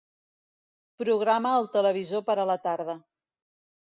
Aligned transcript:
Programa 1.01 1.51
el 1.57 1.69
televisor 1.77 2.25
per 2.31 2.37
a 2.39 2.47
la 2.53 2.57
tarda. 2.63 2.99